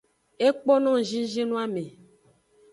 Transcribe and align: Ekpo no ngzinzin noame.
Ekpo 0.47 0.73
no 0.83 0.91
ngzinzin 0.99 1.47
noame. 1.49 1.83